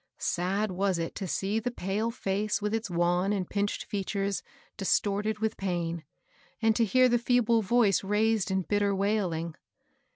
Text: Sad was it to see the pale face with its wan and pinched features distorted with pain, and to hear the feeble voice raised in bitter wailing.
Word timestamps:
Sad 0.17 0.71
was 0.71 0.97
it 0.97 1.13
to 1.17 1.27
see 1.27 1.59
the 1.59 1.69
pale 1.69 2.09
face 2.09 2.59
with 2.59 2.73
its 2.73 2.89
wan 2.89 3.31
and 3.31 3.47
pinched 3.47 3.85
features 3.85 4.41
distorted 4.75 5.37
with 5.37 5.57
pain, 5.57 6.03
and 6.59 6.75
to 6.75 6.85
hear 6.85 7.07
the 7.07 7.19
feeble 7.19 7.61
voice 7.61 8.03
raised 8.03 8.49
in 8.49 8.63
bitter 8.63 8.95
wailing. 8.95 9.53